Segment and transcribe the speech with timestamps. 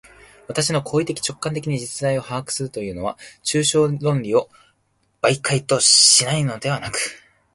[0.47, 4.49] 私の行為的直観的に実在を把握するというのは、抽象論理を
[5.21, 6.97] 媒介とせないというのではなく、